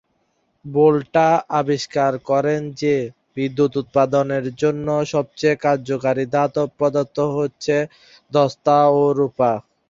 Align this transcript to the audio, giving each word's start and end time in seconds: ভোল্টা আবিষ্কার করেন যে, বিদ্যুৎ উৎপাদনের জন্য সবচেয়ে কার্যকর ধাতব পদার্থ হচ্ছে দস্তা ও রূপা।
ভোল্টা 0.65 1.27
আবিষ্কার 1.59 2.11
করেন 2.29 2.61
যে, 2.81 2.95
বিদ্যুৎ 3.35 3.71
উৎপাদনের 3.81 4.45
জন্য 4.61 4.87
সবচেয়ে 5.13 5.55
কার্যকর 5.65 6.03
ধাতব 6.33 6.67
পদার্থ 6.79 7.17
হচ্ছে 7.37 7.75
দস্তা 8.31 8.77
ও 8.93 9.13
রূপা। 9.19 9.51